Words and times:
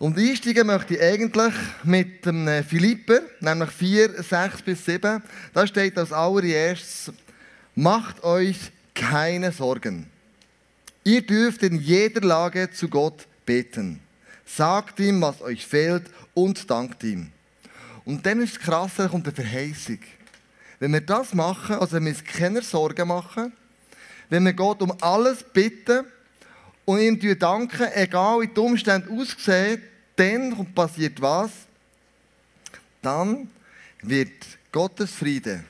Und 0.00 0.16
einsteigen 0.16 0.66
möchte 0.66 0.94
ich 0.94 1.02
eigentlich 1.02 1.52
mit 1.84 2.24
dem 2.24 2.48
äh, 2.48 2.62
Philipper, 2.62 3.20
nämlich 3.40 3.68
4, 3.68 4.22
6 4.22 4.62
bis 4.62 4.82
7. 4.86 5.22
Da 5.52 5.66
steht 5.66 5.98
als 5.98 6.10
allererstes, 6.10 7.12
macht 7.74 8.24
euch 8.24 8.56
keine 8.94 9.52
Sorgen. 9.52 10.06
Ihr 11.04 11.20
dürft 11.20 11.62
in 11.62 11.78
jeder 11.78 12.22
Lage 12.22 12.70
zu 12.70 12.88
Gott 12.88 13.26
beten. 13.44 14.00
Sagt 14.46 15.00
ihm, 15.00 15.20
was 15.20 15.42
euch 15.42 15.66
fehlt 15.66 16.04
und 16.32 16.70
dankt 16.70 17.04
ihm. 17.04 17.30
Und 18.06 18.24
dann 18.24 18.40
ist 18.40 18.52
es 18.52 18.58
krass, 18.58 18.92
da 18.96 19.06
kommt 19.06 19.26
eine 19.26 19.36
Verheißung. 19.36 19.98
Wenn 20.78 20.94
wir 20.94 21.02
das 21.02 21.34
machen, 21.34 21.76
also 21.76 21.96
wenn 21.96 22.06
wir 22.06 22.12
uns 22.12 22.24
keine 22.24 22.62
Sorgen 22.62 23.06
machen, 23.06 23.52
wenn 24.30 24.46
wir 24.46 24.54
Gott 24.54 24.80
um 24.80 24.94
alles 25.02 25.42
bitten 25.42 26.06
und 26.86 27.00
ihm 27.00 27.38
danken, 27.38 27.86
egal 27.94 28.40
wie 28.40 28.46
die 28.46 28.60
Umstände 28.60 29.10
aussehen, 29.10 29.89
dann 30.20 30.74
passiert 30.74 31.20
was? 31.20 31.50
Dann 33.00 33.48
wird 34.02 34.58
Gottes 34.70 35.12
Friede, 35.12 35.64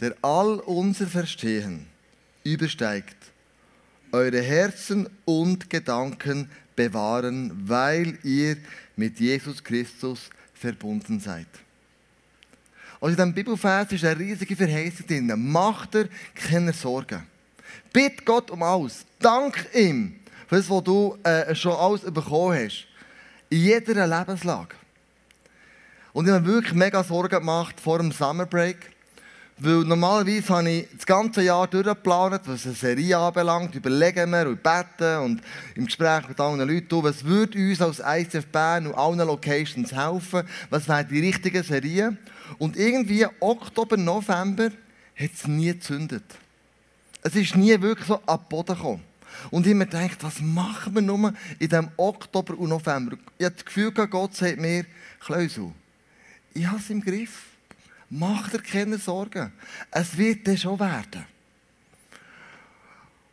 der 0.00 0.14
all 0.22 0.60
unser 0.60 1.08
Verstehen 1.08 1.86
übersteigt, 2.44 3.16
eure 4.12 4.40
Herzen 4.40 5.08
und 5.24 5.68
Gedanken 5.68 6.48
bewahren, 6.76 7.68
weil 7.68 8.18
ihr 8.22 8.56
mit 8.94 9.18
Jesus 9.18 9.64
Christus 9.64 10.30
verbunden 10.54 11.18
seid. 11.18 11.48
Also 13.00 13.08
in 13.08 13.16
diesem 13.16 13.34
Bibelvers 13.34 13.90
ist 13.90 14.04
eine 14.04 14.18
riesige 14.18 14.54
Verheißung 14.54 15.06
drin. 15.06 15.32
Macht 15.50 15.94
dir 15.94 16.08
keine 16.34 16.72
Sorgen. 16.72 17.26
Bitte 17.92 18.24
Gott 18.24 18.50
um 18.50 18.62
alles. 18.62 19.04
Dank 19.18 19.68
ihm 19.74 20.20
für 20.46 20.56
das, 20.56 20.70
was 20.70 20.84
du 20.84 21.18
äh, 21.24 21.54
schon 21.54 21.72
alles 21.72 22.02
bekommen 22.02 22.64
hast. 22.64 22.86
In 23.48 23.58
jeder 23.58 24.06
Lebenslage. 24.06 24.74
Und 26.12 26.26
ich 26.26 26.32
habe 26.32 26.46
wirklich 26.46 26.74
mega 26.74 27.04
Sorgen 27.04 27.38
gemacht 27.38 27.80
vor 27.80 27.98
dem 27.98 28.10
Summer 28.10 28.46
Break. 28.46 28.90
Weil 29.58 29.84
normalerweise 29.84 30.48
habe 30.48 30.70
ich 30.70 30.88
das 30.94 31.06
ganze 31.06 31.42
Jahr 31.42 31.66
durchgeplant, 31.66 32.42
was 32.44 32.66
eine 32.66 32.74
Serie 32.74 33.16
anbelangt. 33.16 33.74
Überlegen 33.74 34.30
wir 34.30 34.48
und 34.48 34.62
beten 34.62 35.18
und 35.18 35.42
im 35.74 35.86
Gespräch 35.86 36.28
mit 36.28 36.38
anderen 36.38 36.68
Leuten, 36.68 37.02
was 37.02 37.24
würde 37.24 37.58
uns 37.58 37.80
als 37.80 38.02
ICF 38.04 38.46
Bern 38.46 38.86
und 38.86 38.94
allen 38.94 39.18
Locations 39.18 39.92
helfen? 39.92 40.42
Was 40.68 40.88
wäre 40.88 41.04
die 41.04 41.20
richtige 41.20 41.62
Serie? 41.62 42.16
Und 42.58 42.76
irgendwie 42.76 43.26
Oktober, 43.40 43.96
November 43.96 44.70
hat 45.18 45.30
es 45.34 45.46
nie 45.46 45.72
gezündet. 45.72 46.24
Es 47.22 47.34
ist 47.34 47.56
nie 47.56 47.80
wirklich 47.80 48.06
so 48.06 48.20
ab 48.26 48.48
Boden 48.48 48.76
gekommen. 48.76 49.02
Und 49.50 49.66
ich 49.66 49.74
mir 49.74 49.86
gedacht, 49.86 50.22
was 50.22 50.40
machen 50.40 50.94
wir 50.94 51.02
nur 51.02 51.32
in 51.58 51.68
diesem 51.68 51.88
Oktober 51.96 52.58
und 52.58 52.68
November? 52.68 53.16
Ich 53.38 53.44
habe 53.44 53.54
das 53.54 53.64
Gefühl, 53.64 53.92
Gott 53.92 54.34
sagt 54.34 54.58
mir, 54.58 54.84
Kleusel, 55.20 55.72
ich 56.54 56.66
habe 56.66 56.78
es 56.78 56.90
im 56.90 57.02
Griff. 57.02 57.42
Mach 58.08 58.48
dir 58.48 58.60
keine 58.60 58.98
Sorgen. 58.98 59.52
Es 59.90 60.16
wird 60.16 60.46
dann 60.46 60.56
schon 60.56 60.78
werden. 60.78 61.24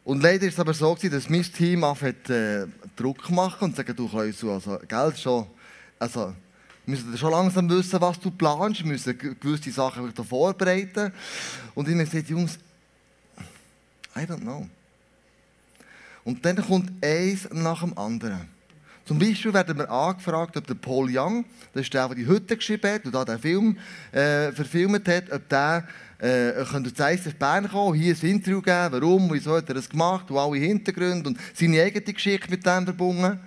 Und 0.04 0.22
leider 0.22 0.48
ist 0.48 0.54
es 0.54 0.60
aber 0.60 0.74
so, 0.74 0.96
dass 0.96 1.30
mein 1.30 1.44
Team 1.44 1.84
anfängt, 1.84 2.30
äh, 2.30 2.66
Druck 2.96 3.30
machen 3.30 3.66
und 3.66 3.76
sagt, 3.76 3.98
du 3.98 4.10
kannst 4.10 4.44
also 4.44 4.80
Geld 4.88 5.18
schon, 5.18 5.48
also 5.98 6.34
wir 6.86 6.96
müssen 6.96 7.18
schon 7.18 7.32
langsam 7.32 7.70
wissen, 7.70 8.02
was 8.02 8.20
du 8.20 8.30
planst, 8.32 8.82
wir 8.84 8.92
müssen 8.92 9.18
gewisse 9.18 9.72
Sachen 9.72 10.14
vorbereiten. 10.14 11.14
Und 11.74 11.88
ich 11.88 11.94
habe 11.94 12.04
gesagt, 12.04 12.30
Jungs, 12.30 12.60
I 14.16 14.20
don't 14.20 14.42
know. 14.42 14.68
Und 16.24 16.46
dann 16.46 16.56
kommt 16.58 16.92
eins 17.04 17.50
nach 17.52 17.82
dem 17.82 17.98
anderen. 17.98 18.54
Zum 19.06 19.20
Beispiel 19.20 19.54
werden 19.54 19.78
wir 19.78 19.90
angefragt, 19.92 20.56
ob 20.56 20.66
der 20.66 20.76
Paul 20.76 21.10
Young, 21.12 21.44
das 21.74 21.84
ist 21.84 21.94
der, 21.94 22.08
der 22.08 22.16
die 22.16 22.26
Hütte 22.26 22.56
geschrieben 22.56 22.90
hat 22.90 23.06
und 23.06 23.28
den 23.28 23.40
Film 23.40 23.78
äh, 24.14 24.52
verfilmt 24.54 25.08
hat, 25.10 25.30
ob 25.30 25.50
der 25.50 25.86
äh, 26.20 26.64
könnte 26.64 26.94
zu 26.94 27.04
ICF 27.04 27.36
Bern 27.36 27.70
kommen, 27.70 28.00
hier 28.00 28.16
ein 28.16 28.30
Interview 28.30 28.62
geben, 28.62 28.88
warum, 28.92 29.30
wieso 29.34 29.58
hat 29.58 29.68
er 29.68 29.76
das 29.76 29.90
gemacht 29.90 30.32
und 30.32 30.38
alle 30.38 30.58
Hintergründe 30.58 31.30
und 31.30 31.38
seine 31.54 31.82
eigene 31.82 32.14
Geschichte 32.14 32.50
mit 32.50 32.66
dem 32.66 32.86
verbunden. 32.86 33.40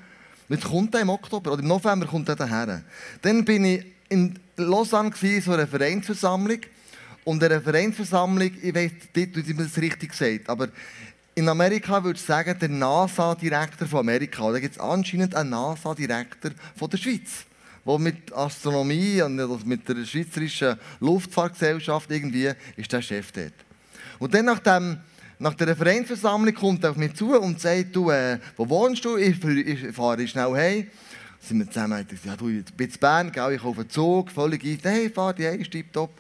Jetzt 0.51 0.65
kommt 0.65 0.95
er 0.95 1.01
im 1.01 1.09
Oktober 1.09 1.53
oder 1.53 1.63
im 1.63 1.69
November 1.69 2.07
kommt 2.07 2.29
er 2.29 2.37
daher. 2.37 2.83
Dann 3.23 3.45
bin 3.45 3.65
ich 3.65 3.87
in 4.11 4.39
Lausanne 4.57 5.11
gewesen, 5.11 5.43
so 5.43 5.53
einer 5.53 5.67
Vereinsversammlung 5.67 6.61
und 7.25 7.43
eine 7.43 7.63
Vereinsversammlung, 7.63 8.51
ich 8.63 8.75
weiß 8.75 8.91
nicht, 9.15 9.49
wie 9.49 9.55
man 9.55 9.65
das 9.65 9.81
richtig 9.81 10.13
sagt, 10.13 10.51
aber 10.51 10.69
in 11.37 11.51
Amerika 11.51 12.03
würde 12.03 12.19
ich 12.19 12.25
sagen, 12.25 12.59
der 12.59 12.71
NASA-Direktor 12.71 13.87
von 13.87 14.01
Amerika. 14.01 14.51
Da 14.51 14.59
gibt 14.59 14.75
es 14.75 14.81
anscheinend 14.81 15.35
einen 15.35 15.51
NASA-Direktor 15.51 16.53
von 16.75 16.89
der 16.89 16.97
Schweiz, 16.97 17.45
der 17.87 17.99
mit 17.99 18.33
Astronomie 18.33 19.21
und 19.21 19.67
mit 19.67 19.87
der 19.87 20.03
Schweizerischen 20.07 20.77
Luftfahrtgesellschaft 20.99 22.11
irgendwie 22.11 22.51
ist 22.77 22.91
der 22.91 23.03
Chef 23.03 23.33
dort. 23.33 23.53
Und 24.19 24.33
dann 24.33 24.47
nach, 24.47 24.61
dem, 24.61 24.97
nach 25.39 25.53
der 25.53 25.69
Referenzversammlung 25.69 26.55
kommt 26.55 26.85
er 26.85 26.93
auf 26.93 26.97
mich 26.97 27.13
zu 27.13 27.39
und 27.39 27.61
sagt, 27.61 27.95
du, 27.95 28.11
äh, 28.11 28.39
wo 28.57 28.67
wohnst 28.67 29.05
du? 29.05 29.19
Ich, 29.19 29.45
ich 29.45 29.95
fahre 29.95 30.27
schnell 30.27 30.55
heim. 30.55 30.87
Sind 31.47 31.59
wir 31.61 31.71
zusammen, 31.71 32.05
ich 32.11 32.25
ja, 32.25 32.35
du, 32.35 32.49
ich 32.49 32.65
bin 32.75 32.91
in 32.91 32.99
Bern, 32.99 33.31
gell, 33.31 33.53
ich 33.53 33.63
auf 33.63 33.77
den 33.77 33.89
Zug, 33.89 34.33
völlig 34.33 34.65
ein, 34.65 34.81
hey, 34.83 35.09
fahr 35.09 35.33
die 35.33 35.47
heim, 35.47 35.63
tipptopp. 35.63 36.11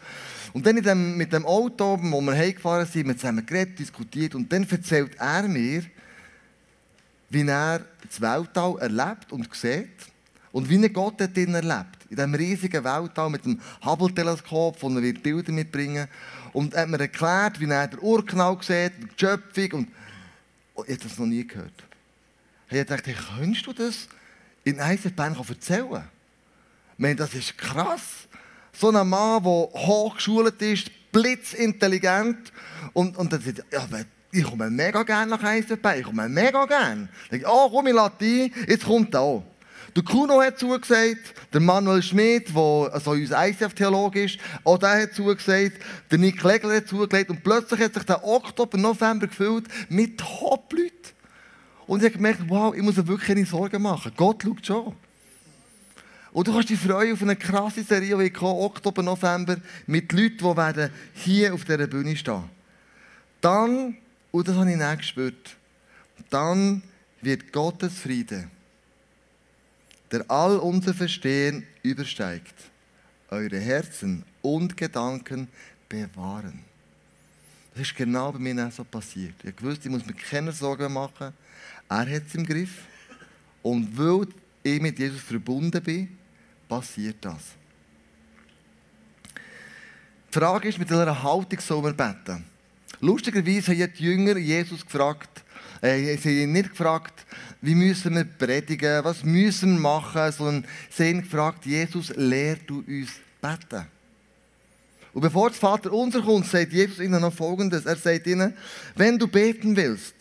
Und 0.52 0.64
dann 0.64 0.80
dem, 0.80 1.16
mit 1.16 1.32
dem 1.32 1.44
Auto, 1.44 1.98
wo 2.00 2.20
wir 2.20 2.32
heimgefahren 2.32 2.86
sind, 2.86 3.08
wir 3.08 3.16
zusammen 3.16 3.44
geredet, 3.44 3.76
diskutiert 3.76 4.36
und 4.36 4.52
dann 4.52 4.68
erzählt 4.68 5.16
er 5.18 5.42
mir, 5.48 5.82
wie 7.28 7.42
er 7.42 7.84
das 8.06 8.20
Weltall 8.20 8.76
erlebt 8.78 9.32
und 9.32 9.52
sieht 9.52 9.88
und 10.52 10.70
wie 10.70 10.80
er 10.80 10.90
Gott 10.90 11.14
dort 11.18 11.36
erlebt. 11.36 12.06
In 12.08 12.16
diesem 12.16 12.34
riesigen 12.34 12.84
Weltall 12.84 13.28
mit 13.28 13.44
dem 13.44 13.60
Hubble-Teleskop, 13.84 14.80
wo 14.80 14.88
er 14.96 15.12
Bilder 15.12 15.52
mitbringen 15.52 16.06
Und 16.52 16.74
er 16.74 16.82
hat 16.82 16.88
mir 16.88 17.00
erklärt, 17.00 17.58
wie 17.58 17.68
er 17.68 17.88
den 17.88 17.98
Urknall 17.98 18.56
sieht, 18.60 18.92
die 18.98 19.08
Schöpfung 19.18 19.80
und 19.80 19.88
oh, 20.76 20.84
ich 20.86 20.94
habe 20.94 21.02
das 21.02 21.18
noch 21.18 21.26
nie 21.26 21.44
gehört. 21.44 21.82
Ich 22.70 22.84
dachte, 22.84 23.10
hey, 23.10 23.16
könntest 23.38 23.66
du 23.66 23.72
das 23.72 24.08
in 24.66 24.80
Eisenbahn 24.80 25.36
erzählen? 25.48 26.04
Ich 26.92 26.98
meine, 26.98 27.16
das 27.16 27.34
ist 27.34 27.56
krass 27.56 28.26
so 28.78 28.90
ein 28.90 29.08
Mann, 29.08 29.42
der 29.42 29.50
hochgeschult 29.50 30.60
ist, 30.62 30.90
blitzintelligent. 31.12 32.52
Und, 32.92 33.16
und 33.16 33.32
dann 33.32 33.40
sagt 33.40 33.64
er, 33.70 33.80
ja, 33.80 34.04
ich 34.30 34.44
komme 34.44 34.70
mega 34.70 35.02
gerne 35.02 35.30
nach 35.30 35.42
Eisenbein, 35.42 36.00
ich 36.00 36.04
komme 36.04 36.28
mega 36.28 36.64
gerne. 36.66 37.08
Dann 37.30 37.40
ich, 37.40 37.46
oh, 37.46 37.70
komm, 37.70 37.86
ich 37.86 37.94
Latin, 37.94 38.52
jetzt 38.68 38.84
kommt 38.84 39.14
er 39.14 39.20
auch. 39.20 39.44
Der 39.94 40.04
Kuno 40.04 40.42
hat 40.42 40.58
zugesagt, 40.58 41.32
der 41.54 41.60
Manuel 41.60 42.02
Schmidt, 42.02 42.54
der 42.54 42.90
also 42.92 43.12
unser 43.12 43.48
ICF-Theologe 43.48 44.24
ist, 44.24 44.38
auch 44.62 44.76
der 44.76 45.02
hat 45.02 45.14
zugesagt, 45.14 45.72
der 46.10 46.18
Nick 46.18 46.42
Legler 46.42 46.76
hat 46.76 46.88
zugelegt 46.88 47.30
und 47.30 47.42
plötzlich 47.42 47.80
hat 47.80 47.94
sich 47.94 48.02
der 48.02 48.22
Oktober, 48.22 48.76
November 48.76 49.26
gefüllt 49.26 49.64
mit 49.88 50.18
Top-Leuten. 50.18 51.15
Und 51.86 52.00
ich 52.00 52.06
habe 52.06 52.16
gemerkt, 52.16 52.40
wow, 52.48 52.74
ich 52.74 52.82
muss 52.82 52.96
mir 52.96 53.06
wirklich 53.06 53.28
keine 53.28 53.46
Sorgen 53.46 53.82
machen. 53.82 54.12
Gott 54.16 54.42
schaut 54.42 54.66
schon. 54.66 54.96
Und 56.32 56.46
du 56.46 56.52
kannst 56.52 56.68
dich 56.68 56.78
freuen 56.78 57.14
auf 57.14 57.22
eine 57.22 57.36
krasse 57.36 57.82
Serie, 57.82 58.16
die 58.18 58.30
kommt, 58.30 58.60
Oktober, 58.60 59.02
November, 59.02 59.56
mit 59.86 60.12
Leuten, 60.12 60.36
die 60.36 60.56
werden 60.56 60.90
hier 61.14 61.54
auf 61.54 61.64
dieser 61.64 61.86
Bühne 61.86 62.14
stehen. 62.14 62.44
Dann, 63.40 63.96
und 64.32 64.48
das 64.48 64.54
habe 64.56 64.70
ich 64.70 64.76
nicht 64.76 64.98
gespürt, 64.98 65.56
dann 66.28 66.82
wird 67.22 67.52
Gottes 67.52 68.00
Friede, 68.00 68.50
der 70.10 70.30
all 70.30 70.58
unser 70.58 70.92
Verstehen 70.92 71.66
übersteigt, 71.82 72.54
eure 73.30 73.58
Herzen 73.58 74.22
und 74.42 74.76
Gedanken 74.76 75.48
bewahren. 75.88 76.60
Das 77.72 77.82
ist 77.82 77.96
genau 77.96 78.32
bei 78.32 78.38
mir 78.38 78.70
so 78.70 78.84
passiert. 78.84 79.34
Ich 79.42 79.62
wusste, 79.62 79.88
ich 79.88 79.90
muss 79.90 80.04
mir 80.04 80.14
keine 80.14 80.52
Sorgen 80.52 80.92
machen. 80.92 81.32
Er 81.88 82.10
hat 82.10 82.22
es 82.26 82.34
im 82.34 82.44
Griff. 82.44 82.82
Und 83.62 83.96
weil 83.96 84.26
ich 84.62 84.80
mit 84.80 84.98
Jesus 84.98 85.20
verbunden 85.20 85.82
bin, 85.82 86.08
passiert 86.68 87.16
das. 87.20 87.42
Die 90.28 90.38
Frage 90.38 90.68
ist, 90.68 90.78
mit 90.78 90.90
welcher 90.90 91.22
Haltung 91.22 91.60
soll 91.60 91.82
man 91.82 91.96
beten? 91.96 92.44
Lustigerweise 93.00 93.72
haben 93.72 93.92
die 93.98 94.04
Jünger 94.04 94.36
Jesus 94.36 94.84
gefragt, 94.84 95.44
äh, 95.80 96.16
sie 96.16 96.42
haben 96.42 96.52
nicht 96.52 96.70
gefragt, 96.70 97.26
wie 97.60 97.74
müssen 97.74 98.14
wir 98.14 98.24
predigen, 98.24 99.04
was 99.04 99.24
müssen 99.24 99.74
wir 99.74 99.80
machen, 99.80 100.32
sondern 100.32 100.66
sie 100.90 101.08
haben 101.08 101.22
gefragt, 101.22 101.66
Jesus, 101.66 102.12
lehr 102.16 102.56
du 102.66 102.84
uns 102.86 103.10
beten. 103.40 103.86
Und 105.12 105.22
bevor 105.22 105.48
das 105.48 105.58
Vater 105.58 105.92
unser 105.92 106.20
kommt, 106.20 106.46
sagt 106.46 106.72
Jesus 106.72 106.98
ihnen 106.98 107.20
noch 107.20 107.32
Folgendes. 107.32 107.86
Er 107.86 107.96
sagt 107.96 108.26
ihnen, 108.26 108.54
wenn 108.94 109.18
du 109.18 109.26
beten 109.26 109.74
willst, 109.74 110.14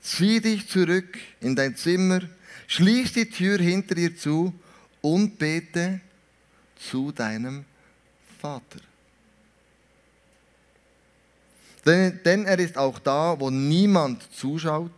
zieh 0.00 0.40
dich 0.40 0.68
zurück 0.68 1.18
in 1.40 1.56
dein 1.56 1.76
Zimmer, 1.76 2.20
schließ 2.66 3.12
die 3.12 3.30
Tür 3.30 3.58
hinter 3.58 3.94
dir 3.94 4.16
zu 4.16 4.52
und 5.00 5.38
bete 5.38 6.00
zu 6.76 7.12
deinem 7.12 7.64
Vater. 8.40 8.80
Denn, 11.84 12.20
denn 12.24 12.44
er 12.44 12.58
ist 12.58 12.76
auch 12.76 12.98
da, 12.98 13.38
wo 13.38 13.50
niemand 13.50 14.22
zuschaut 14.34 14.92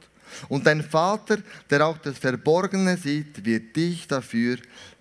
Und 0.49 0.67
dein 0.67 0.83
Vater, 0.83 1.39
der 1.69 1.87
auch 1.87 1.99
das 1.99 2.19
Verborgene 2.19 2.97
sieht, 2.97 3.45
wird 3.45 3.75
dich 3.77 4.07
dafür 4.07 4.59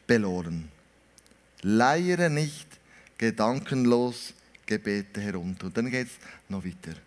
belohnen. 0.08 0.70
Leiere 1.62 2.30
nicht 2.30 2.68
gedankenlos 3.18 4.34
Gebete 4.66 5.22
herunter. 5.22 5.68
Und 5.68 5.78
dann 5.78 5.90
geht 5.90 6.08
es 6.08 6.14
noch 6.48 6.64
weiter. 6.64 6.98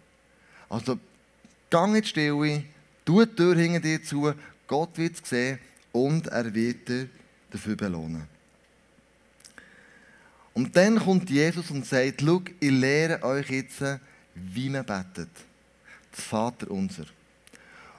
Also, 0.68 0.98
gang 1.70 1.96
in 1.96 2.02
die 2.02 2.64
tu 3.04 3.24
die 3.24 3.34
Tür 3.34 3.56
hinter 3.56 3.80
dir 3.80 4.02
zu, 4.02 4.32
Gott 4.66 4.96
wird 4.96 5.16
es 5.22 5.28
sehen 5.28 5.58
und 5.92 6.26
er 6.28 6.52
wird 6.52 6.88
dir 6.88 7.08
dafür 7.50 7.76
belohnen. 7.76 8.26
Und 10.54 10.76
dann 10.76 10.98
kommt 10.98 11.30
Jesus 11.30 11.70
und 11.70 11.86
sagt, 11.86 12.20
schau, 12.20 12.42
ich 12.60 12.70
lehre 12.70 13.22
euch 13.22 13.48
jetzt, 13.50 13.82
wie 14.34 14.68
man 14.68 14.84
betet. 14.84 15.30
Das 16.10 16.24
Vater 16.24 16.70
unser. 16.70 17.06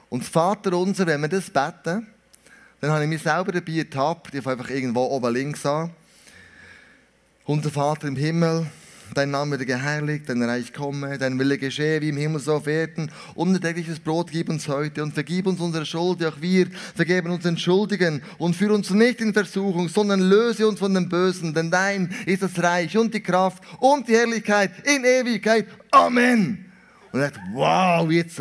Und 0.08 0.22
das 0.22 0.28
Vater 0.28 0.76
unser, 0.76 1.06
wenn 1.06 1.20
wir 1.20 1.28
das 1.28 1.50
beten, 1.50 2.06
dann 2.80 2.90
habe 2.90 3.04
ich 3.04 3.08
mich 3.08 3.22
selber 3.22 3.50
dabei 3.50 3.72
ertappt, 3.72 4.34
ich 4.34 4.46
einfach 4.46 4.70
irgendwo 4.70 5.06
oben 5.06 5.32
links 5.32 5.64
an. 5.66 5.90
Unser 7.44 7.70
Vater 7.70 8.06
im 8.06 8.16
Himmel, 8.16 8.66
dein 9.14 9.30
Name 9.30 9.52
werde 9.52 9.66
geheiligt, 9.66 10.28
dein 10.28 10.42
Reich 10.42 10.72
komme, 10.72 11.18
dein 11.18 11.38
Wille 11.38 11.58
geschehe, 11.58 12.00
wie 12.00 12.08
im 12.08 12.16
Himmel 12.16 12.40
so 12.40 12.54
auf 12.54 12.66
Erden. 12.66 13.10
Untägliches 13.34 14.00
Brot 14.00 14.30
gib 14.30 14.48
uns 14.48 14.68
heute 14.68 15.02
und 15.02 15.12
vergib 15.12 15.46
uns 15.46 15.60
unsere 15.60 15.84
Schuld, 15.84 16.24
auch 16.24 16.40
wir 16.40 16.68
vergeben 16.94 17.30
uns 17.30 17.42
den 17.42 17.58
Schuldigen 17.58 18.22
und 18.38 18.56
führe 18.56 18.74
uns 18.74 18.90
nicht 18.90 19.20
in 19.20 19.32
Versuchung, 19.32 19.88
sondern 19.88 20.20
löse 20.20 20.66
uns 20.66 20.78
von 20.78 20.94
dem 20.94 21.08
Bösen, 21.08 21.52
denn 21.52 21.70
dein 21.70 22.14
ist 22.26 22.42
das 22.42 22.62
Reich 22.62 22.96
und 22.96 23.12
die 23.12 23.20
Kraft 23.20 23.62
und 23.80 24.08
die 24.08 24.14
Herrlichkeit 24.14 24.70
in 24.86 25.04
Ewigkeit. 25.04 25.66
Amen. 25.90 26.72
Und 27.12 27.20
er 27.20 27.26
sagt, 27.26 27.40
wow, 27.52 28.10
jetzt. 28.10 28.38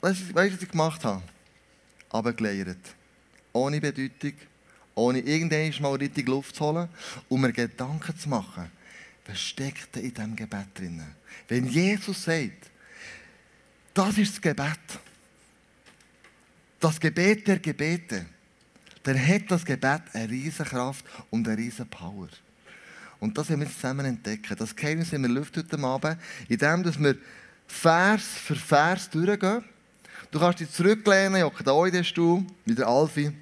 Weißt 0.00 0.20
du, 0.30 0.34
was 0.34 0.46
ich 0.46 0.70
gemacht 0.70 1.04
habe? 1.04 1.22
Abgeleiert. 2.10 2.78
Ohne 3.52 3.80
Bedeutung 3.80 4.34
ohne 4.94 5.20
irgendwann 5.20 5.82
mal 5.82 5.96
richtig 5.96 6.28
Luft 6.28 6.56
zu 6.56 6.64
holen, 6.64 6.88
um 7.28 7.40
mir 7.40 7.52
Gedanken 7.52 8.16
zu 8.16 8.28
machen, 8.28 8.70
was 9.26 9.40
steckt 9.40 9.96
in 9.96 10.12
diesem 10.12 10.36
Gebet 10.36 10.66
drin? 10.74 11.02
Wenn 11.48 11.66
Jesus 11.66 12.24
sagt, 12.24 12.70
das 13.92 14.18
ist 14.18 14.34
das 14.34 14.40
Gebet, 14.40 14.78
das 16.80 17.00
Gebet 17.00 17.46
der 17.46 17.58
Gebete, 17.58 18.26
dann 19.02 19.26
hat 19.26 19.50
das 19.50 19.64
Gebet 19.64 20.02
eine 20.12 20.28
riesige 20.30 20.68
Kraft 20.68 21.04
und 21.30 21.46
eine 21.46 21.56
riesige 21.56 21.86
Power. 21.86 22.28
Und 23.20 23.38
das 23.38 23.48
wollen 23.48 23.60
wir 23.60 23.70
zusammen 23.70 24.06
entdecken. 24.06 24.56
Das 24.56 24.74
Geheimnis 24.74 25.10
der 25.10 25.20
Luft 25.20 25.56
heute 25.56 25.78
Abend, 25.78 26.18
indem 26.48 26.82
dass 26.82 26.98
wir 26.98 27.16
Vers 27.66 28.22
für 28.22 28.56
Vers 28.56 29.08
durchgehen. 29.08 29.64
Du 30.30 30.40
kannst 30.40 30.60
dich 30.60 30.70
zurücklehnen, 30.70 31.36
ich 31.36 31.42
hocke 31.42 31.64
da 31.64 31.86
in 31.86 31.92
den 31.92 32.04
Stuhl, 32.04 32.44
wie 32.64 32.74
der 32.74 32.86
Alfie. 32.86 33.32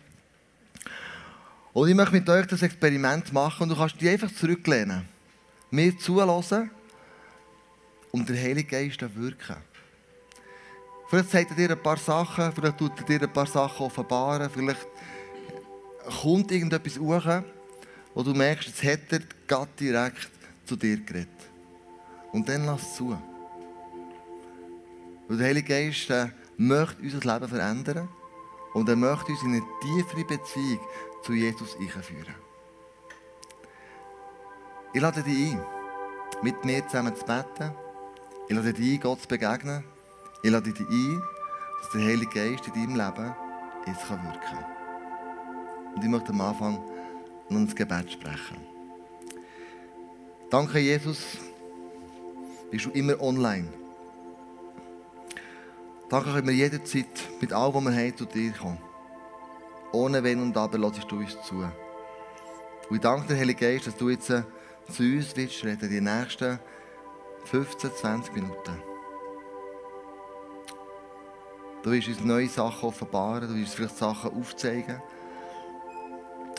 Und 1.73 1.89
ich 1.89 1.95
möchte 1.95 2.15
mit 2.15 2.29
euch 2.29 2.47
das 2.47 2.63
Experiment 2.63 3.33
machen 3.33 3.63
und 3.63 3.69
du 3.71 3.77
kannst 3.77 4.01
dich 4.01 4.09
einfach 4.09 4.33
zurücklehnen, 4.33 5.09
mir 5.71 5.97
zulassen 5.99 6.71
und 8.11 8.29
der 8.29 8.37
Heilige 8.37 8.69
Geist 8.69 9.01
wirken. 9.17 9.57
Vielleicht 11.09 11.31
sagt 11.31 11.51
er 11.51 11.57
dir 11.57 11.71
ein 11.71 11.83
paar 11.83 11.97
Sachen, 11.97 12.53
vielleicht 12.53 12.79
tut 12.79 12.93
er 12.99 13.05
dir 13.05 13.23
ein 13.23 13.33
paar 13.33 13.47
Sachen 13.47 13.87
offenbaren, 13.87 14.51
vielleicht 14.51 14.87
kommt 16.21 16.53
irgendetwas 16.53 16.99
hoch, 16.99 17.43
wo 18.15 18.23
du 18.23 18.35
merkst, 18.35 18.69
jetzt 18.69 18.85
hat 18.85 19.13
er 19.13 19.21
Gott 19.49 19.69
direkt 19.81 20.31
zu 20.67 20.77
dir 20.77 20.99
geredet. 20.99 21.29
Und 22.33 22.49
dann 22.49 22.67
lass 22.67 22.83
es 22.83 22.95
zu. 22.97 23.17
Weil 25.29 25.37
der 25.39 25.47
Heilige 25.47 25.69
Geist 25.69 26.11
äh, 26.11 26.29
möchte 26.59 27.01
unser 27.03 27.21
Leben 27.21 27.49
verändern 27.49 28.09
und 28.75 28.89
er 28.89 28.97
möchte 28.97 29.33
uns 29.33 29.43
in 29.43 29.55
eine 29.55 29.63
tiefere 29.81 30.25
Beziehung 30.25 30.81
zu 31.23 31.33
Jesus 31.33 31.77
einführen. 31.77 32.35
Ich 34.93 35.01
lade 35.01 35.23
dich 35.23 35.53
ein, 35.53 35.61
mit 36.43 36.65
mir 36.65 36.87
zusammen 36.87 37.15
zu 37.17 37.25
beten. 37.25 37.73
Ich 38.49 38.55
lade 38.55 38.73
dich 38.73 38.95
ein, 38.95 39.01
Gott 39.01 39.23
zu 39.23 39.29
begegnen. 39.29 39.85
Ich 40.43 40.51
lade 40.51 40.73
dich 40.73 40.87
ein, 40.87 41.23
dass 41.81 41.91
der 41.93 42.03
Heilige 42.03 42.27
Geist 42.27 42.67
in 42.67 42.75
deinem 42.75 42.97
Leben 42.97 43.35
jetzt 43.87 44.11
wirken 44.11 44.41
kann. 44.45 44.65
Und 45.95 46.03
ich 46.03 46.11
möchte 46.11 46.31
am 46.31 46.41
Anfang 46.41 46.79
noch 47.49 47.59
ein 47.59 47.75
Gebet 47.75 48.13
sprechen. 48.13 48.57
Danke, 50.51 50.79
Jesus, 50.79 51.39
bist 52.71 52.87
du 52.87 52.91
immer 52.91 53.21
online. 53.21 53.69
Danke, 56.11 56.31
können 56.31 56.47
wir 56.47 56.55
jederzeit 56.55 57.07
mit 57.41 57.53
allem, 57.53 57.73
was 57.75 57.85
wir 57.85 57.93
haben, 57.93 58.17
zu 58.17 58.27
dir 58.27 58.53
kommen. 58.53 58.92
Ohne 59.93 60.23
Wenn 60.25 60.41
und 60.41 60.57
Aber 60.57 60.79
lässt 60.79 61.11
du 61.11 61.19
uns 61.19 61.41
zu. 61.43 61.57
Und 61.57 62.97
ich 62.97 63.01
danke 63.01 63.29
dir, 63.29 63.39
Heilige 63.39 63.61
Geist, 63.61 63.87
dass 63.87 63.97
du 63.97 64.09
jetzt 64.09 64.31
äh, 64.31 64.43
zu 64.91 65.03
uns 65.03 65.37
willst 65.37 65.65
reden, 65.65 65.89
die 65.89 66.01
nächsten 66.01 66.59
15, 67.45 67.91
20 67.91 68.35
Minuten. 68.35 68.83
Du 71.83 71.91
willst 71.91 72.09
uns 72.09 72.21
neue 72.21 72.49
Sachen 72.49 72.89
offenbaren, 72.89 73.49
du 73.49 73.55
willst 73.55 73.71
uns 73.71 73.75
vielleicht 73.75 73.99
Sachen 73.99 74.33
aufzeigen, 74.33 75.03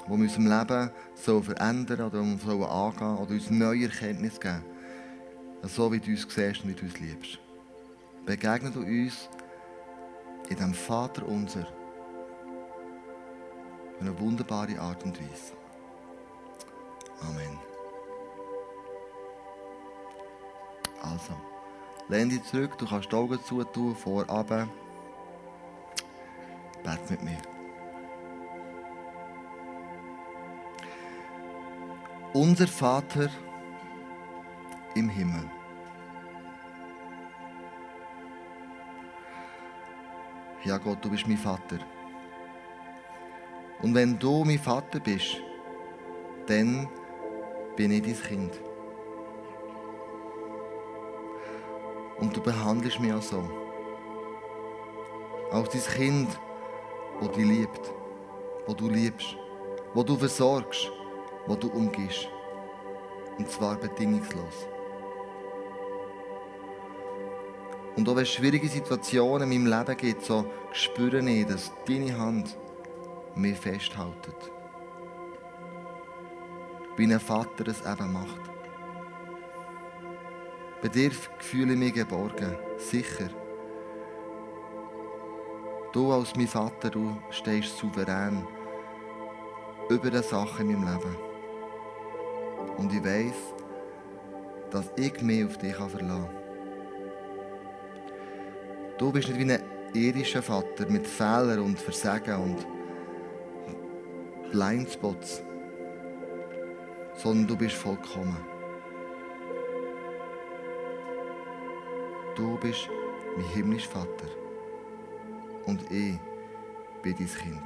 die 0.05 0.09
wir 0.09 0.15
in 0.15 0.21
unserem 0.21 0.47
Leben 0.47 0.91
so 1.15 1.41
verändern 1.41 2.01
oder 2.01 2.23
so 2.23 2.65
angehen 2.65 3.17
oder 3.17 3.31
uns 3.31 3.49
neue 3.49 3.85
Erkenntnisse 3.85 4.39
geben. 4.39 4.63
So 5.63 5.91
wie 5.91 5.99
du 5.99 6.11
uns 6.11 6.27
siehst 6.29 6.63
und 6.63 6.69
wie 6.69 6.73
du 6.73 6.85
uns 6.85 6.99
liebst. 6.99 7.39
Begegne 8.25 8.69
du 8.71 8.81
uns 8.81 9.29
in 10.49 10.57
dem 10.57 10.73
Vater 10.73 11.25
unser 11.25 11.67
eine 14.03 14.19
wunderbare 14.19 14.77
Art 14.79 15.03
und 15.03 15.17
Weise. 15.19 15.53
Amen. 17.21 17.57
Also, 21.01 21.33
lehn 22.09 22.29
dich 22.29 22.43
zurück, 22.43 22.77
du 22.77 22.85
kannst 22.85 23.11
die 23.11 23.15
Augen 23.15 23.39
zutun, 23.43 23.95
vor, 23.95 24.25
runter. 24.25 24.67
Mit 27.09 27.23
mir. 27.23 27.37
Unser 32.33 32.67
Vater 32.67 33.29
im 34.95 35.07
Himmel. 35.09 35.49
Ja 40.63 40.77
Gott, 40.77 41.03
du 41.03 41.09
bist 41.09 41.27
mein 41.27 41.37
Vater. 41.37 41.92
Und 43.83 43.93
wenn 43.95 44.17
du 44.17 44.45
mein 44.45 44.59
Vater 44.59 45.01
bist, 45.01 45.41
dann 46.47 46.87
bin 47.75 47.91
ich 47.91 48.01
dein 48.01 48.15
Kind. 48.15 48.61
Und 52.17 52.35
du 52.35 52.41
behandelst 52.41 53.01
mich 53.01 53.11
auch 53.11 53.21
so. 53.21 53.43
Als 55.51 55.69
dein 55.69 55.95
Kind, 55.97 56.39
das 57.19 57.31
dich 57.31 57.45
liebt, 57.45 57.93
das 58.65 58.75
du 58.77 58.89
liebst, 58.89 59.35
das 59.93 60.05
du 60.05 60.17
versorgst, 60.17 60.89
das 61.45 61.59
du 61.59 61.67
umgehst. 61.67 62.29
Und 63.37 63.51
zwar 63.51 63.75
bedingungslos. 63.75 64.67
Und 67.97 68.07
auch 68.07 68.15
wenn 68.15 68.23
es 68.23 68.29
schwierige 68.29 68.69
Situationen 68.69 69.51
in 69.51 69.65
meinem 69.65 69.79
Leben 69.79 69.97
gibt, 69.97 70.23
so 70.23 70.45
spüre 70.71 71.19
ich, 71.29 71.45
dass 71.45 71.71
deine 71.85 72.17
Hand 72.17 72.57
mich 73.35 73.57
festhalten. 73.57 74.33
Wie 76.95 77.11
ein 77.11 77.19
Vater 77.19 77.67
es 77.67 77.81
eben 77.81 78.13
macht. 78.13 78.41
Bei 80.81 80.87
dir 80.89 81.11
fühle 81.39 81.73
ich 81.73 81.79
mich 81.79 81.93
geborgen, 81.93 82.55
sicher. 82.77 83.29
Du 85.93 86.11
als 86.11 86.35
mein 86.35 86.47
Vater, 86.47 86.89
du 86.89 87.17
stehst 87.29 87.77
souverän 87.77 88.45
über 89.89 90.09
die 90.09 90.23
Sachen 90.23 90.69
in 90.69 90.83
meinem 90.83 90.97
Leben. 90.97 91.15
Und 92.77 92.93
ich 92.93 93.03
weiß, 93.03 93.53
dass 94.71 94.91
ich 94.97 95.21
mich 95.21 95.45
auf 95.45 95.57
dich 95.57 95.75
verlassen 95.75 96.07
kann. 96.07 96.29
Du 98.97 99.11
bist 99.11 99.27
nicht 99.29 99.39
wie 99.39 99.51
ein 99.51 99.63
irdischer 99.93 100.41
Vater 100.41 100.89
mit 100.89 101.07
Fehlern 101.07 101.59
und 101.59 101.79
Versagen 101.79 102.41
und 102.41 102.67
Blindspots, 104.53 105.41
sondern 107.15 107.47
du 107.47 107.57
bist 107.57 107.75
vollkommen. 107.75 108.37
Du 112.35 112.55
bist 112.59 112.87
mein 113.35 113.47
himmlischer 113.47 113.89
Vater 113.89 114.27
und 115.65 115.81
ich 115.91 116.19
bin 117.01 117.15
dein 117.17 117.27
Kind. 117.27 117.63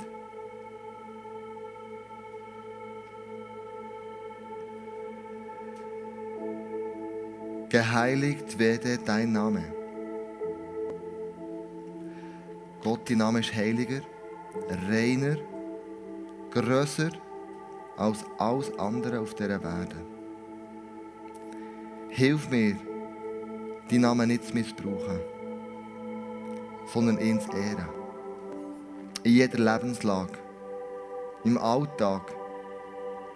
Geheiligt 7.67 8.57
werde 8.57 8.97
dein 8.97 9.33
Name. 9.33 9.65
Gott, 12.81 13.09
dein 13.09 13.17
Name 13.17 13.41
ist 13.41 13.53
heiliger, 13.53 13.99
reiner, 14.89 15.35
grösser 16.61 17.09
als 17.97 18.25
alles 18.37 18.77
andere 18.79 19.19
auf 19.19 19.33
dieser 19.33 19.63
Welt. 19.63 19.95
Hilf 22.09 22.49
mir, 22.49 22.75
deinen 23.89 24.01
Namen 24.01 24.27
nicht 24.27 24.45
zu 24.45 24.53
missbrauchen, 24.53 25.19
sondern 26.91 27.19
ihn 27.19 27.39
zu 27.39 27.51
ehren. 27.51 27.89
In 29.23 29.33
jeder 29.33 29.57
Lebenslage, 29.59 30.33
im 31.43 31.57
Alltag, 31.57 32.33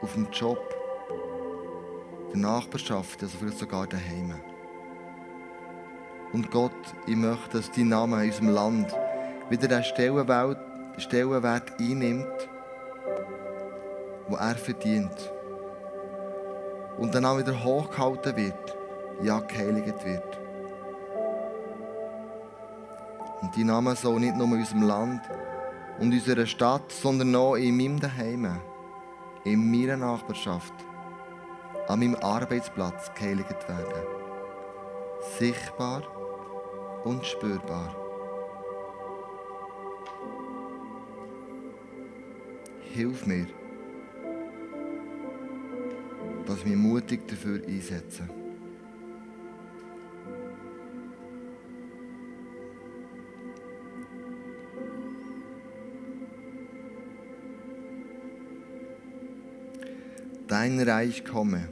auf 0.01 0.13
dem 0.13 0.27
Job, 0.31 0.59
der 2.31 2.39
Nachbarschaft, 2.39 3.21
also 3.21 3.37
vielleicht 3.37 3.59
sogar 3.59 3.87
daheim. 3.87 4.33
Und 6.33 6.49
Gott, 6.49 6.71
ich 7.05 7.15
möchte, 7.15 7.57
dass 7.57 7.71
dein 7.71 7.89
Name 7.89 8.23
in 8.23 8.29
unserem 8.29 8.49
Land 8.49 8.95
wieder 9.49 9.67
den 9.67 9.83
Stellenwert, 9.83 10.57
Stellenwert 10.97 11.79
einnimmt, 11.79 12.49
wo 14.31 14.37
er 14.37 14.55
verdient. 14.55 15.31
Und 16.97 17.13
dann 17.13 17.25
auch 17.25 17.37
wieder 17.37 17.63
hochgehalten 17.63 18.35
wird, 18.35 18.77
ja, 19.21 19.39
geheiligt 19.39 20.05
wird. 20.05 20.39
Und 23.41 23.57
dein 23.57 23.65
Name 23.65 23.95
soll 23.95 24.19
nicht 24.19 24.35
nur 24.35 24.47
in 24.47 24.53
unserem 24.53 24.83
Land 24.83 25.21
und 25.99 26.13
unserer 26.13 26.45
Stadt, 26.45 26.91
sondern 26.91 27.35
auch 27.35 27.55
in 27.55 27.75
meinem 27.75 27.99
Daheim, 27.99 28.59
in 29.43 29.71
meiner 29.71 29.97
Nachbarschaft, 29.97 30.73
an 31.87 31.99
meinem 31.99 32.15
Arbeitsplatz 32.15 33.11
geheiligt 33.15 33.67
werden. 33.67 34.05
Sichtbar 35.39 36.03
und 37.03 37.25
spürbar. 37.25 37.95
Hilf 42.93 43.25
mir, 43.25 43.47
dass 46.51 46.59
ich 46.59 46.65
mich 46.65 46.75
mutig 46.75 47.25
dafür 47.29 47.61
einsetze. 47.65 48.27
Dein 60.45 60.81
Reich 60.81 61.23
komme. 61.23 61.69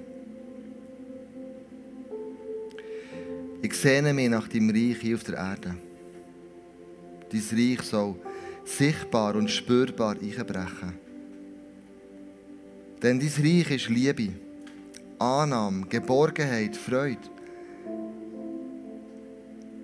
Ich 3.61 3.73
sehne 3.73 4.13
mich 4.13 4.29
nach 4.29 4.47
dem 4.47 4.69
Reich 4.69 4.99
hier 5.01 5.15
auf 5.15 5.25
der 5.25 5.35
Erde. 5.35 5.75
Dein 7.29 7.43
Reich 7.51 7.81
soll 7.81 8.15
sichtbar 8.63 9.35
und 9.35 9.51
spürbar 9.51 10.15
einbrechen. 10.21 10.93
Denn 13.03 13.19
dein 13.19 13.27
Reich 13.27 13.71
ist 13.71 13.89
Liebe, 13.89 14.29
Annahme, 15.19 15.85
Geborgenheit, 15.87 16.77
Freude. 16.77 17.17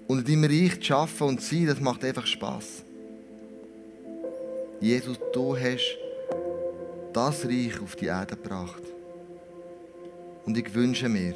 Und 0.07 0.29
in 0.29 0.41
deinem 0.41 0.49
Reich 0.49 0.81
zu 0.81 0.95
arbeiten 0.95 1.23
und 1.23 1.41
zu 1.41 1.55
sein, 1.55 1.67
das 1.67 1.79
macht 1.81 2.05
einfach 2.05 2.25
Spass. 2.25 2.83
Jesus, 4.79 5.19
du 5.33 5.57
hast 5.57 5.97
das 7.11 7.45
Reich 7.45 7.81
auf 7.81 7.95
die 7.95 8.05
Erde 8.05 8.35
gebracht. 8.35 8.81
Und 10.45 10.57
ich 10.57 10.73
wünsche 10.73 11.09
mir, 11.09 11.33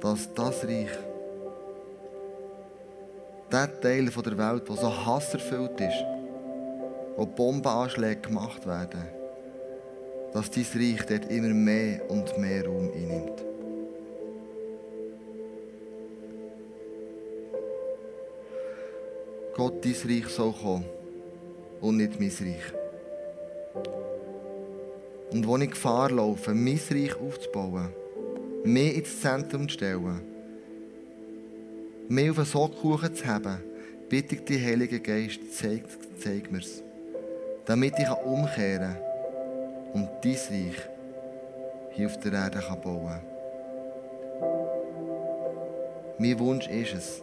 dass 0.00 0.32
das 0.34 0.64
Reich, 0.64 0.90
der 3.52 3.80
Teil 3.80 4.06
der 4.06 4.38
Welt, 4.38 4.68
der 4.68 4.76
so 4.76 5.06
hasserfüllt 5.06 5.80
ist, 5.80 6.04
wo 7.16 7.26
Bombenanschläge 7.26 8.22
gemacht 8.22 8.66
werden, 8.66 9.04
dass 10.34 10.50
dein 10.50 10.66
Reich 10.74 11.06
dort 11.06 11.30
immer 11.30 11.54
mehr 11.54 12.10
und 12.10 12.36
mehr 12.38 12.66
Raum 12.66 12.90
einnimmt. 12.92 13.44
Gott, 19.54 19.84
dein 19.84 19.94
Reich 20.04 20.26
soll 20.26 20.52
kommen 20.52 20.84
und 21.80 21.98
nicht 21.98 22.18
mein 22.18 22.30
Reich. 22.30 22.72
Und 25.30 25.46
wo 25.46 25.56
ich 25.56 25.70
Gefahr 25.70 26.10
laufe, 26.10 26.52
mein 26.52 26.80
Reich 26.90 27.14
aufzubauen, 27.14 27.90
mehr 28.64 28.92
ins 28.92 29.20
Zentrum 29.20 29.68
zu 29.68 29.74
stellen, 29.74 30.20
mehr 32.08 32.32
auf 32.32 32.38
einen 32.38 32.46
Sockkuchen 32.46 33.14
zu 33.14 33.24
haben, 33.24 33.58
bitte 34.08 34.34
ich 34.34 34.44
dich, 34.44 34.64
Heiliger 34.64 34.98
Geist, 34.98 35.40
zeig, 35.52 35.84
zeig 36.18 36.50
mir's. 36.50 36.82
Damit 37.66 37.94
ich 37.98 38.10
umkehren 38.10 38.94
kann 38.94 39.13
und 39.94 40.08
dein 40.22 40.32
Reich 40.32 40.76
hier 41.90 42.06
auf 42.06 42.18
der 42.18 42.32
Erde 42.32 42.60
bauen 42.82 43.06
kann. 43.06 43.20
Mein 46.18 46.38
Wunsch 46.38 46.68
ist 46.68 46.94
es, 46.94 47.22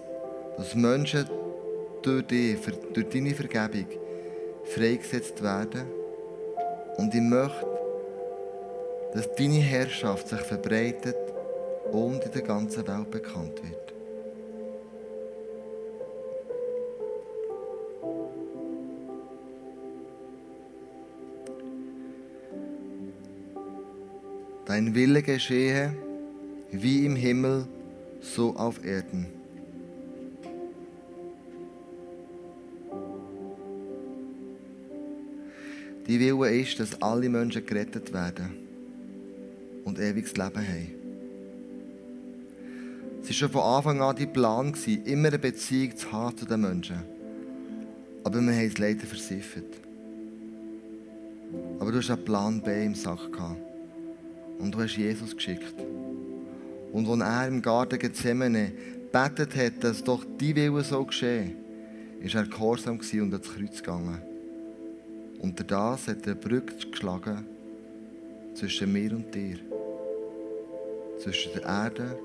dass 0.57 0.75
Menschen 0.75 1.29
durch 2.01 2.25
dich, 2.27 2.59
durch 2.93 3.09
deine 3.09 3.33
Vergebung 3.35 3.85
freigesetzt 4.63 5.41
werden. 5.43 5.85
Und 6.97 7.13
ich 7.13 7.21
möchte, 7.21 7.67
dass 9.13 9.33
deine 9.35 9.59
Herrschaft 9.59 10.27
sich 10.27 10.41
verbreitet 10.41 11.17
und 11.91 12.23
in 12.23 12.31
der 12.31 12.41
ganzen 12.41 12.87
Welt 12.87 13.11
bekannt 13.11 13.61
wird. 13.63 13.93
Dein 24.71 24.95
Wille 24.95 25.21
geschehe 25.21 25.93
wie 26.71 27.05
im 27.05 27.17
Himmel, 27.17 27.67
so 28.21 28.55
auf 28.55 28.85
Erden. 28.85 29.25
Die 36.07 36.17
Wille 36.21 36.55
ist, 36.55 36.79
dass 36.79 37.01
alle 37.01 37.27
Menschen 37.27 37.65
gerettet 37.65 38.13
werden 38.13 38.51
und 39.83 39.99
ewiges 39.99 40.37
Leben 40.37 40.65
haben. 40.65 40.95
Es 43.23 43.27
war 43.27 43.33
schon 43.33 43.49
von 43.49 43.61
Anfang 43.63 44.01
an 44.01 44.15
dein 44.15 44.31
Plan, 44.31 44.73
immer 45.03 45.27
eine 45.27 45.37
Beziehung 45.37 45.97
zu 45.97 46.09
haben 46.13 46.37
zu 46.37 46.45
den 46.45 46.61
Menschen. 46.61 47.01
Aber 48.23 48.39
wir 48.39 48.53
haben 48.53 48.67
es 48.67 48.77
leider 48.77 49.05
versiffert. 49.05 49.81
Aber 51.77 51.91
du 51.91 51.97
hast 51.97 52.09
einen 52.09 52.23
Plan 52.23 52.61
B 52.61 52.85
im 52.85 52.95
Sack 52.95 53.33
gehabt. 53.33 53.70
Und 54.61 54.75
du 54.75 54.81
hast 54.81 54.95
Jesus 54.95 55.35
geschickt. 55.35 55.73
Und 56.93 57.07
als 57.07 57.21
er 57.21 57.47
im 57.47 57.61
Garten 57.61 57.97
Gethsemane 57.97 58.71
betet 59.11 59.55
hat, 59.55 59.83
dass 59.83 60.03
doch 60.03 60.23
die 60.39 60.55
Wille 60.55 60.83
so 60.83 61.03
geschehen, 61.03 61.55
ist 62.21 62.35
er 62.35 62.45
gehorsam 62.45 62.99
und 62.99 63.33
ans 63.33 63.49
Kreuz 63.49 63.77
gegangen. 63.77 64.21
Unter 65.39 65.63
das 65.63 66.07
hat 66.07 66.27
er 66.27 66.35
Brücke 66.35 66.75
geschlagen 66.91 67.45
zwischen 68.53 68.93
mir 68.93 69.11
und 69.11 69.33
dir. 69.33 69.57
Zwischen 71.17 71.53
der 71.53 71.63
Erde 71.63 72.19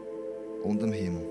und 0.62 0.82
dem 0.82 0.92
Himmel. 0.92 1.24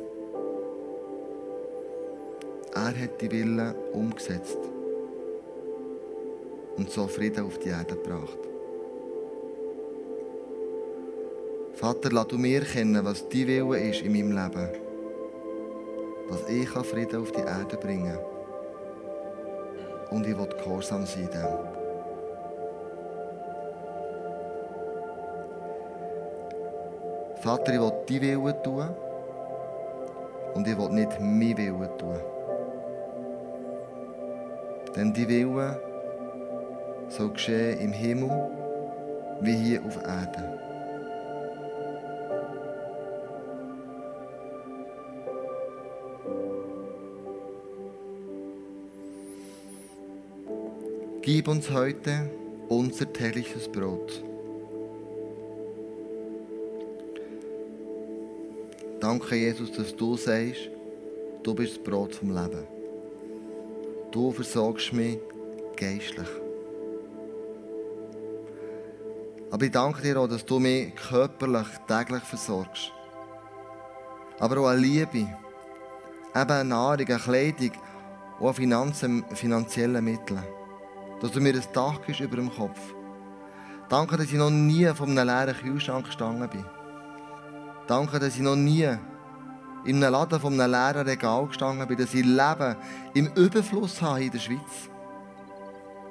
Er 2.74 3.00
hat 3.00 3.22
die 3.22 3.32
Wille 3.32 3.76
umgesetzt 3.94 4.58
und 6.76 6.90
so 6.90 7.08
Frieden 7.08 7.46
auf 7.46 7.60
die 7.60 7.70
Erde 7.70 7.96
gebracht. 7.96 8.55
Vater, 11.86 12.10
lass 12.12 12.28
du 12.30 12.38
mir 12.40 12.62
kennen, 12.62 13.06
was 13.06 13.30
dein 13.30 13.46
Wille 13.46 13.78
ist 13.78 14.02
in 14.02 14.12
meinem 14.12 14.32
Leben. 14.32 14.70
Dass 16.28 16.50
ich 16.50 16.68
Frieden 16.68 17.22
auf 17.22 17.32
die 17.32 17.42
Erde 17.42 17.78
bringen 17.78 18.16
kann. 18.16 18.24
Und 20.10 20.26
ich 20.26 20.36
will 20.36 20.48
gehorsam 20.48 21.06
sein 21.06 21.30
dem. 21.32 21.46
Vater, 27.44 27.76
ich 27.76 27.80
will 27.80 27.94
dein 28.10 28.44
Wille 28.44 28.64
tun 28.64 28.90
und 30.56 30.68
ich 30.68 30.76
will 30.76 30.90
nicht 30.90 31.20
mein 31.20 31.56
Wille 31.56 31.98
tun. 32.00 32.20
Denn 34.96 35.14
die 35.14 35.30
Wille 35.30 35.80
soll 37.10 37.30
geschehen 37.30 37.80
im 37.80 37.92
Himmel 37.92 38.32
wie 39.42 39.56
hier 39.56 39.86
auf 39.86 39.98
Erden. 39.98 40.65
Gib 51.26 51.48
uns 51.48 51.72
heute 51.72 52.30
unser 52.70 53.12
tägliches 53.12 53.68
Brot. 53.68 54.24
Danke, 59.00 59.36
Jesus, 59.36 59.72
dass 59.72 59.96
du 59.96 60.18
sagst, 60.18 60.70
du 61.42 61.56
bist 61.56 61.78
das 61.78 61.84
Brot 61.84 62.14
vom 62.14 62.30
Leben. 62.30 62.68
du 64.12 64.32
versorgst 64.32 64.94
mich 64.94 65.18
geistlich. 65.76 66.30
Aber 69.50 69.66
ich 69.66 69.72
danke 69.72 70.04
dir 70.04 70.20
auch, 70.20 70.28
dass 70.28 70.46
du 70.46 70.60
mich 70.60 70.94
körperlich 70.94 71.68
täglich 71.88 72.24
versorgst. 72.24 72.92
Aber 74.38 74.60
auch 74.60 74.68
an 74.68 74.80
Liebe, 74.80 75.18
eben 75.18 75.28
an 76.36 76.68
Nahrung, 76.68 77.10
an 77.10 77.20
Kleidung, 77.20 77.72
auch 78.40 78.50
an 78.50 78.54
Finanzen, 78.54 79.26
finanziellen. 79.34 80.20
Dass 81.22 81.32
du 81.32 81.40
mir 81.40 81.54
ein 81.54 81.64
Dach 81.74 82.02
gibst 82.06 82.22
über 82.22 82.36
dem 82.36 82.54
Kopf. 82.54 82.80
Danke, 83.90 84.18
dass 84.18 84.28
ich 84.28 84.34
noch 84.34 84.50
nie 84.50 84.86
von 84.94 85.18
einem 85.18 85.28
leeren 85.28 85.56
Kühlschrank 85.56 86.06
gestanden 86.06 86.50
bin. 86.50 86.66
Danke, 87.88 88.20
dass 88.20 88.36
ich 88.36 88.42
noch 88.42 88.56
nie 88.56 88.90
in 89.86 90.04
einem 90.04 90.12
Laden 90.12 90.40
von 90.40 90.60
einem 90.60 90.72
leeren 90.72 91.08
Regal 91.08 91.48
gestanden 91.48 91.88
bin, 91.88 91.98
dass 91.98 92.14
ich 92.14 92.26
Leben 92.26 92.76
im 93.14 93.28
Überfluss 93.36 94.02
habe 94.02 94.24
in 94.24 94.32
der 94.32 94.40
Schweiz. 94.40 94.90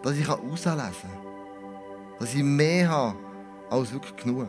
Dass 0.02 0.16
ich 0.16 0.28
herauslesen 0.28 0.70
kann. 0.80 2.16
Dass 2.20 2.34
ich 2.34 2.42
mehr 2.42 2.88
habe 2.88 3.18
als 3.70 3.92
wirklich 3.92 4.16
genug. 4.16 4.46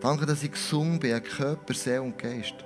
Danke, 0.00 0.26
dass 0.26 0.42
ich 0.42 0.52
gesund 0.52 1.00
bin, 1.00 1.22
Körper, 1.22 1.74
Seele 1.74 2.02
und 2.02 2.18
Geist. 2.18 2.56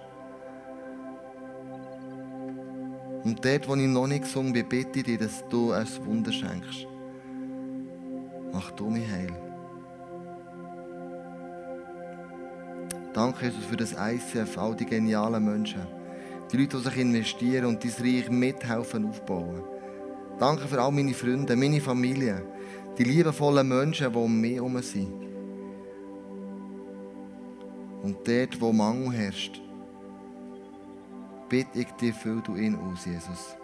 Und 3.25 3.45
dort, 3.45 3.69
wo 3.69 3.75
ich 3.75 3.87
noch 3.87 4.07
nicht 4.07 4.23
gesund 4.23 4.53
bin, 4.53 4.69
bitte 4.69 5.01
ich 5.01 5.05
dich, 5.05 5.19
dass 5.19 5.47
du 5.49 5.73
ein 5.73 5.87
Wunder 6.05 6.33
schenkst. 6.33 6.87
Mach 8.53 8.71
du 8.73 8.89
mich 8.89 9.09
heil. 9.11 9.33
Danke, 13.13 13.47
Jesus, 13.47 13.65
für 13.65 13.77
das 13.77 13.93
ICF, 13.93 14.57
all 14.59 14.77
die 14.77 14.87
genialen 14.87 15.45
Menschen. 15.45 15.87
Die 16.53 16.57
Leute, 16.57 16.77
die 16.77 16.85
sich 16.85 16.97
investieren 16.99 17.67
und 17.67 17.83
dein 17.83 17.93
Reich 17.99 18.31
mithelfen 18.31 19.09
aufbauen. 19.09 19.63
Danke 20.39 20.69
für 20.69 20.81
all 20.81 20.93
meine 20.93 21.15
Freunde, 21.15 21.57
meine 21.57 21.81
Familie, 21.81 22.43
die 22.97 23.05
liebevollen 23.05 23.69
Menschen, 23.69 24.13
die 24.13 24.19
um 24.19 24.41
mich 24.41 24.55
herum 24.55 24.81
sind. 24.81 25.13
Und 28.03 28.17
dort, 28.27 28.61
wo 28.61 28.73
Mangel 28.73 29.13
herrscht, 29.13 29.61
bitte 31.49 31.81
ich 31.81 31.91
dich, 31.93 32.15
füll 32.15 32.41
du 32.41 32.57
ihn 32.57 32.77
aus, 32.77 33.05
Jesus. 33.05 33.57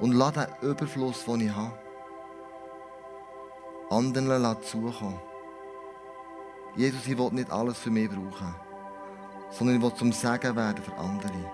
Und 0.00 0.12
lass 0.12 0.32
den 0.32 0.46
Überfluss, 0.62 1.24
den 1.24 1.40
ich 1.42 1.54
habe, 1.54 1.78
anderen 3.90 4.62
zukommen. 4.62 5.20
Jesus, 6.76 7.06
ich 7.06 7.16
will 7.16 7.30
nicht 7.30 7.50
alles 7.50 7.78
für 7.78 7.90
mich 7.90 8.08
brauchen, 8.08 8.54
sondern 9.50 9.76
ich 9.76 9.82
will 9.82 9.94
zum 9.94 10.12
Segen 10.12 10.56
werden 10.56 10.82
für 10.82 10.96
andere. 10.96 11.50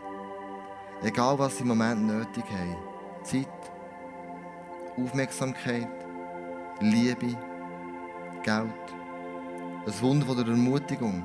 Egal, 1.03 1.39
was 1.39 1.57
sie 1.57 1.63
im 1.63 1.69
Moment 1.69 2.07
nötig 2.07 2.45
haben. 2.51 2.77
Zeit, 3.23 3.47
Aufmerksamkeit, 4.97 5.89
Liebe, 6.81 7.37
Geld, 8.43 8.71
ein 9.87 10.01
Wunder 10.01 10.35
der 10.35 10.47
Ermutigung. 10.47 11.23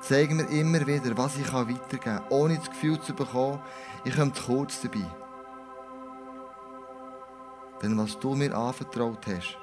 Zeig 0.00 0.30
mir 0.30 0.48
immer 0.48 0.86
wieder, 0.86 1.16
was 1.16 1.36
ich 1.36 1.52
weitergeben 1.52 2.00
kann, 2.00 2.22
ohne 2.30 2.56
das 2.56 2.70
Gefühl 2.70 3.00
zu 3.00 3.14
bekommen, 3.14 3.60
ich 4.04 4.16
komme 4.16 4.32
zu 4.32 4.42
kurz 4.44 4.80
dabei. 4.80 5.06
Denn 7.82 7.96
was 7.98 8.18
du 8.18 8.34
mir 8.34 8.56
anvertraut 8.56 9.26
hast, 9.26 9.58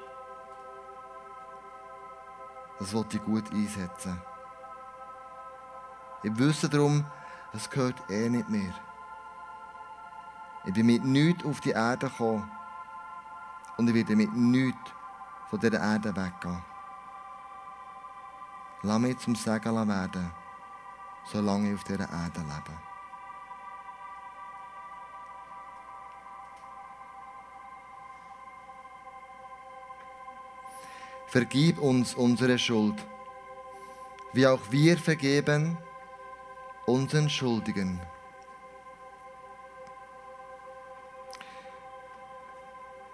das 2.80 2.94
wollte 2.94 3.18
ich 3.18 3.24
gut 3.24 3.52
einsetzen. 3.52 4.22
Ich 6.24 6.38
wüsste 6.38 6.70
darum, 6.70 7.06
es 7.54 7.70
gehört 7.70 7.98
eh 8.10 8.30
nicht 8.30 8.50
mehr. 8.50 8.74
Ich 10.66 10.74
bin 10.74 10.86
mit 10.86 11.04
nichts 11.04 11.46
auf 11.46 11.62
die 11.62 11.72
Erde 11.72 12.08
gekommen 12.10 12.50
und 13.78 13.88
ich 13.88 13.96
werde 13.96 14.16
mit 14.16 14.34
nichts 14.34 14.92
von 15.50 15.60
dieser 15.60 15.80
Erde 15.80 16.16
weggehen. 16.16 16.64
Lass 18.84 19.00
mich 19.00 19.18
zum 19.18 19.36
Segen 19.36 19.88
werden, 19.88 20.32
solange 21.26 21.70
ich 21.70 21.76
auf 21.76 21.84
dieser 21.84 22.10
Erde 22.10 22.42
lebe. 22.42 22.78
Vergib 31.28 31.80
uns 31.80 32.16
unsere 32.16 32.58
Schuld, 32.58 33.06
wie 34.34 34.48
auch 34.48 34.62
wir 34.70 34.98
vergeben 34.98 35.78
unseren 36.86 37.30
Schuldigen. 37.30 38.00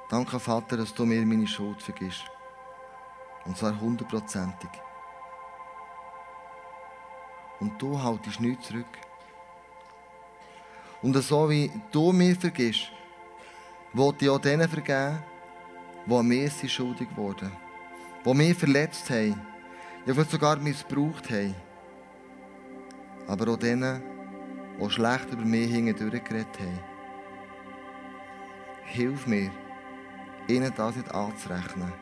Danke, 0.09 0.39
Vater, 0.39 0.77
dass 0.77 0.93
du 0.93 1.05
mir 1.05 1.25
meine 1.25 1.47
Schuld 1.47 1.81
vergisst. 1.81 2.25
Und 3.45 3.57
zwar 3.57 3.79
hundertprozentig. 3.79 4.69
Und 7.63 7.81
du 7.81 7.97
haltest 7.97 8.41
nichts 8.41 8.67
zurück. 8.67 8.85
Und 11.01 11.15
so 11.23 11.49
wie 11.49 11.71
du 11.93 12.11
mir 12.11 12.35
vergisst, 12.35 12.91
wollte 13.93 14.25
ich 14.25 14.31
auch 14.31 14.39
denen 14.39 14.67
vergeben, 14.67 15.23
die 16.05 16.13
an 16.13 16.27
mir 16.27 16.49
sind 16.49 16.69
schuldig 16.69 17.07
wurden 17.15 17.49
die 18.25 18.33
mich 18.33 18.57
verletzt 18.57 19.09
haben, 19.09 19.39
ja 20.05 20.13
vielleicht 20.13 20.31
sogar 20.31 20.57
missbraucht 20.57 21.29
haben. 21.29 21.55
Aber 23.27 23.53
auch 23.53 23.57
denen, 23.57 24.03
die 24.77 24.89
schlecht 24.89 25.31
über 25.31 25.45
mich 25.45 25.71
hindurch 25.71 26.21
geredet 26.25 26.59
haben. 26.59 26.79
Hilf 28.83 29.25
mir, 29.25 29.51
ihnen 30.49 30.73
das 30.75 30.97
nicht 30.97 31.15
anzurechnen 31.15 31.93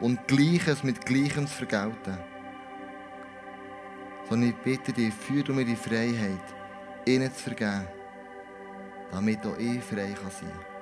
und 0.00 0.26
Gleiches 0.26 0.82
mit 0.82 1.04
Gleichem 1.04 1.46
zu 1.46 1.54
vergelten. 1.54 2.16
Sondern 4.28 4.50
ich 4.50 4.56
bitte 4.56 4.92
dich, 4.92 5.14
führ 5.14 5.42
du 5.42 5.52
mir 5.54 5.64
die 5.64 5.76
Freiheit, 5.76 6.42
ihnen 7.04 7.32
zu 7.32 7.42
vergeben, 7.44 7.86
damit 9.12 9.46
auch 9.46 9.56
ich 9.58 9.82
frei 9.82 10.14
sein 10.14 10.50
kann. 10.50 10.76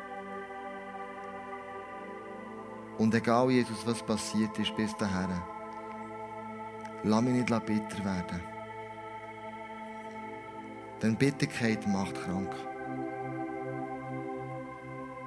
Und 2.99 3.15
egal, 3.15 3.51
Jesus, 3.51 3.87
was 3.87 4.03
passiert 4.03 4.59
ist 4.59 4.75
bis 4.77 4.97
dahin, 4.97 5.31
lass 7.03 7.23
mich 7.23 7.35
nicht 7.35 7.67
bitter 7.67 8.05
werden. 8.05 8.41
Denn 11.03 11.17
Bitterkeit 11.17 11.87
macht 11.87 12.15
krank. 12.15 12.55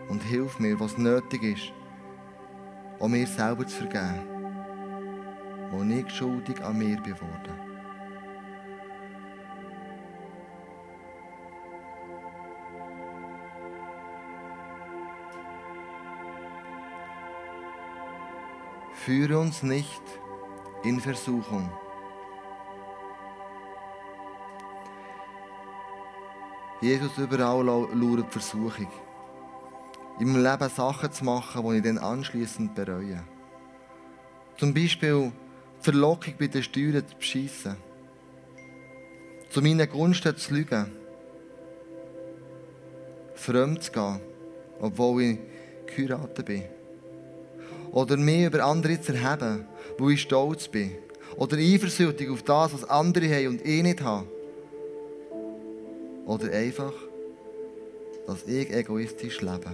Und 0.07 0.23
hilf 0.23 0.57
mir, 0.59 0.79
was 0.79 0.97
nötig 0.97 1.43
ist, 1.43 1.73
um 2.99 3.11
mir 3.11 3.27
selber 3.27 3.67
zu 3.67 3.85
vergeben, 3.85 4.25
wo 5.69 5.83
ich 5.83 6.09
schuldig 6.09 6.63
an 6.63 6.77
mir 6.77 6.99
bin 7.01 7.15
Führe 19.07 19.39
uns 19.39 19.63
nicht 19.63 20.01
in 20.83 20.99
Versuchung. 20.99 21.71
Jesus, 26.81 27.17
überall 27.17 27.63
lauert 27.63 28.29
Versuchung. 28.33 28.91
Meinem 30.19 30.43
Leben 30.43 30.69
Sachen 30.69 31.09
zu 31.09 31.23
machen, 31.23 31.63
die 31.63 31.77
ich 31.77 31.83
dann 31.83 31.99
anschließend 31.99 32.75
bereue. 32.75 33.23
Zum 34.57 34.73
Beispiel 34.73 35.31
die 35.79 35.83
Verlockung 35.85 36.33
bei 36.37 36.47
den 36.47 36.63
Steuern 36.63 37.07
zu 37.07 37.15
beschissen. 37.15 37.77
Zu 39.49 39.61
meinen 39.61 39.89
Gunsten 39.89 40.35
zu 40.35 40.53
lügen. 40.53 40.91
Fremd 43.35 43.83
zu 43.83 43.91
gehen, 43.93 44.19
obwohl 44.81 45.21
ich 45.21 45.39
geheiratet 45.95 46.45
bin. 46.45 46.76
Oder 47.91 48.17
mich 48.17 48.45
über 48.45 48.63
andere 48.63 48.99
zu 48.99 49.13
erheben, 49.13 49.65
wo 49.97 50.09
ich 50.09 50.21
stolz 50.21 50.67
bin. 50.67 50.91
Oder 51.35 51.57
eifersüchtig 51.57 52.29
auf 52.29 52.43
das, 52.43 52.73
was 52.73 52.89
andere 52.89 53.27
haben 53.33 53.47
und 53.47 53.65
ich 53.65 53.83
nicht 53.83 54.01
habe. 54.01 54.27
Oder 56.25 56.51
einfach, 56.51 56.93
dass 58.25 58.43
ich 58.45 58.71
egoistisch 58.71 59.41
lebe. 59.41 59.73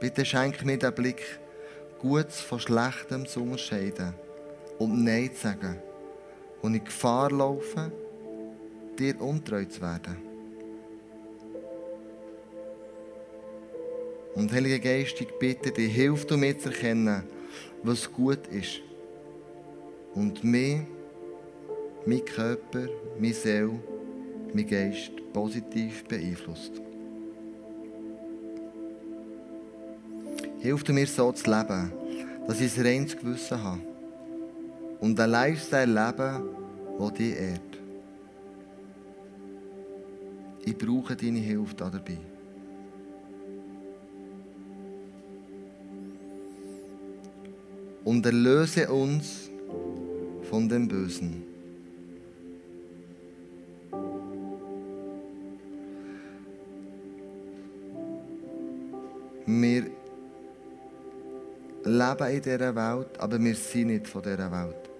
Bitte 0.00 0.24
schenk 0.24 0.64
mir 0.64 0.78
den 0.78 0.92
Blick, 0.92 1.38
Gutes 2.00 2.40
von 2.40 2.58
Schlechtem 2.58 3.26
zu 3.26 3.42
unterscheiden 3.42 4.14
und 4.78 5.04
Nein 5.04 5.30
zu 5.32 5.42
sagen, 5.42 5.80
und 6.60 6.74
in 6.74 6.84
Gefahr 6.84 7.30
laufe, 7.30 7.92
dir 8.98 9.20
untreu 9.20 9.64
zu 9.64 9.80
werden. 9.80 10.31
Und 14.34 14.50
Heilige 14.52 14.80
Geist, 14.80 15.20
ich 15.20 15.28
bitte 15.38 15.70
dich, 15.70 15.94
hilf 15.94 16.26
du 16.26 16.36
mir 16.36 16.58
zu 16.58 16.70
erkennen, 16.70 17.22
was 17.82 18.10
gut 18.10 18.46
ist. 18.48 18.80
Und 20.14 20.42
mir 20.42 20.86
mein 22.06 22.24
Körper, 22.24 22.88
meine 23.18 23.34
Seele, 23.34 23.78
mein 24.54 24.66
Geist 24.66 25.12
positiv 25.32 26.04
beeinflusst. 26.04 26.72
Hilf 30.60 30.88
mir 30.88 31.06
so 31.06 31.32
zu 31.32 31.50
leben, 31.50 31.92
dass 32.46 32.60
ich 32.60 32.78
ein 32.78 32.86
reines 32.86 33.16
Gewissen 33.16 33.62
habe 33.62 33.80
und 35.00 35.18
ein 35.18 35.30
Lifestyle 35.30 35.86
leben, 35.86 36.48
der 36.98 37.10
dich 37.10 37.36
ehrt. 37.36 37.60
Ich 40.64 40.78
brauche 40.78 41.16
deine 41.16 41.40
Hilfe 41.40 41.74
dabei. 41.74 42.31
Und 48.04 48.26
erlöse 48.26 48.90
uns 48.90 49.48
von 50.50 50.68
dem 50.68 50.88
Bösen. 50.88 51.44
Wir 59.46 59.84
leben 61.84 62.30
in 62.30 62.42
dieser 62.42 62.74
Welt, 62.74 63.18
aber 63.18 63.42
wir 63.42 63.54
sind 63.54 63.88
nicht 63.88 64.06
von 64.06 64.22
dieser 64.22 64.50
Welt. 64.50 64.90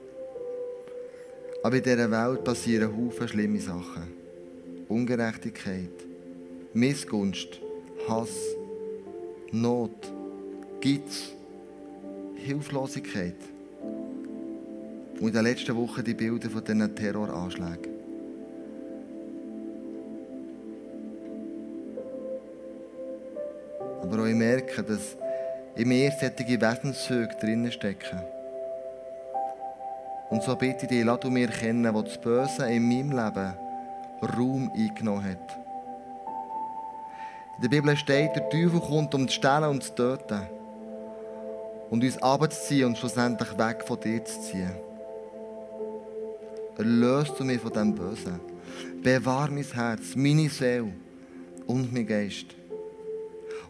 Aber 1.62 1.76
in 1.76 1.82
dieser 1.82 2.10
Welt 2.10 2.44
passieren 2.44 2.96
Haufen 2.96 3.28
schlimme 3.28 3.60
Sachen. 3.60 4.12
Ungerechtigkeit, 4.88 5.90
Missgunst, 6.74 7.60
Hass, 8.08 8.30
Not, 9.52 10.12
Gitz, 10.80 11.32
Hilflosigkeit. 12.42 13.36
Und 15.20 15.28
in 15.28 15.32
den 15.32 15.44
letzten 15.44 15.76
Wochen 15.76 16.04
die 16.04 16.14
Bilder 16.14 16.50
von 16.50 16.64
diesen 16.64 16.94
Terroranschlägen. 16.94 17.92
Aber 24.02 24.22
auch 24.22 24.26
ich 24.26 24.34
merke, 24.34 24.82
dass 24.82 25.16
in 25.76 25.88
mir 25.88 26.10
solche 26.10 26.60
Wesenszüge 26.60 27.36
drinnen 27.40 27.70
stecken. 27.70 28.20
Und 30.30 30.42
so 30.42 30.56
bitte 30.56 30.82
ich 30.82 30.88
dich, 30.88 31.04
lass 31.04 31.20
du 31.20 31.30
mir 31.30 31.48
kennen, 31.48 31.94
wo 31.94 32.02
das 32.02 32.20
Böse 32.20 32.66
in 32.66 32.88
meinem 32.88 33.10
Leben 33.10 33.54
Raum 34.22 34.70
eingenommen 34.74 35.24
hat. 35.24 35.58
In 37.56 37.62
der 37.62 37.68
Bibel 37.68 37.96
steht, 37.96 38.34
der 38.34 38.48
Teufel 38.48 38.80
kommt, 38.80 39.14
um 39.14 39.28
zu 39.28 39.34
stehlen 39.34 39.64
und 39.64 39.82
zu 39.82 39.94
töten. 39.94 40.61
Und 41.92 42.02
uns 42.02 42.16
abzuziehen 42.22 42.86
und 42.86 42.96
schlussendlich 42.96 43.50
weg 43.58 43.84
von 43.86 44.00
dir 44.00 44.24
zu 44.24 44.40
ziehen. 44.40 44.72
Erlöst 46.78 47.38
du 47.38 47.44
mich 47.44 47.60
von 47.60 47.70
dem 47.70 47.94
Bösen. 47.94 48.40
Bewahr 49.02 49.50
mein 49.50 49.62
Herz, 49.62 50.16
meine 50.16 50.48
Seele 50.48 50.90
und 51.66 51.92
mein 51.92 52.06
Geist. 52.06 52.46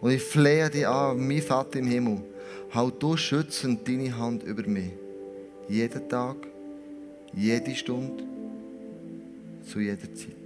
Und 0.00 0.12
ich 0.12 0.22
flehe 0.22 0.70
dich 0.70 0.86
an, 0.86 1.26
mein 1.26 1.42
Vater 1.42 1.80
im 1.80 1.88
Himmel, 1.88 2.22
halt 2.70 3.02
du 3.02 3.16
schützend 3.16 3.88
deine 3.88 4.16
Hand 4.16 4.44
über 4.44 4.68
mich. 4.68 4.92
Jeden 5.68 6.08
Tag, 6.08 6.36
jede 7.34 7.74
Stunde, 7.74 8.22
zu 9.68 9.80
jeder 9.80 10.14
Zeit. 10.14 10.41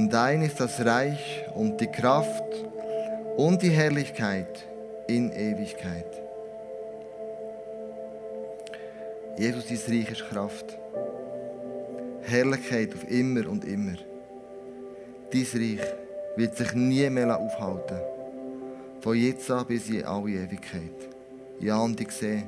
Denn 0.00 0.08
dein 0.08 0.40
ist 0.40 0.58
das 0.58 0.82
Reich 0.82 1.44
und 1.54 1.78
die 1.78 1.86
Kraft 1.86 2.42
und 3.36 3.60
die 3.60 3.68
Herrlichkeit 3.68 4.66
in 5.06 5.30
Ewigkeit. 5.30 6.06
Jesus, 9.36 9.66
dein 9.66 9.76
Reich 9.76 10.10
ist 10.10 10.26
Kraft. 10.30 10.78
Herrlichkeit 12.22 12.94
auf 12.94 13.10
immer 13.10 13.46
und 13.46 13.62
immer. 13.66 13.96
Dein 15.32 15.42
Reich 15.42 15.86
wird 16.34 16.56
sich 16.56 16.72
nie 16.72 17.10
mehr 17.10 17.38
aufhalten. 17.38 18.00
Von 19.02 19.18
jetzt 19.18 19.50
an 19.50 19.66
bis 19.66 19.90
in 19.90 20.06
alle 20.06 20.30
Ewigkeit. 20.30 21.10
Ja, 21.58 21.76
und 21.76 22.00
ich 22.00 22.12
sehe, 22.12 22.44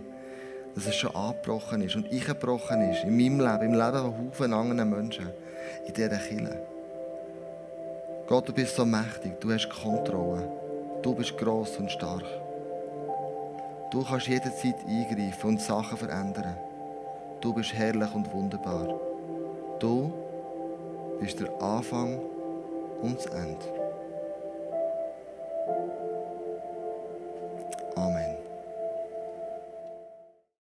dass 0.75 0.87
es 0.87 0.95
schon 0.95 1.15
angebrochen 1.15 1.83
ist 1.83 1.97
und 1.97 2.11
ich 2.11 2.25
gebrochen 2.25 2.81
ist 2.91 3.05
in 3.05 3.15
meinem 3.15 3.41
Leben, 3.41 3.75
im 3.75 3.79
Leben 3.79 4.15
von 4.15 4.31
Haufen 4.31 4.55
anderen 4.55 4.89
Menschen, 4.89 5.29
in 5.87 5.93
dieser 5.93 6.17
Kirche. 6.17 6.72
Gott, 8.33 8.49
du 8.49 8.55
bist 8.55 8.77
so 8.77 8.87
mächtig, 8.87 9.39
du 9.43 9.53
hast 9.53 9.69
Kontrolle. 9.69 10.51
Du 11.03 11.15
bist 11.15 11.37
gross 11.37 11.77
und 11.77 11.91
stark. 11.91 12.25
Du 13.91 14.03
kannst 14.03 14.27
jederzeit 14.27 14.77
eingreifen 14.89 15.51
und 15.51 15.61
Sachen 15.61 15.99
verändern. 15.99 16.57
Du 17.43 17.53
bist 17.53 17.75
herrlich 17.75 18.15
und 18.15 18.33
wunderbar. 18.33 18.99
Du 19.79 20.15
bist 21.21 21.41
der 21.41 21.53
Anfang 21.61 22.19
und 23.03 23.19
das 23.19 23.27
Ende. 23.27 23.82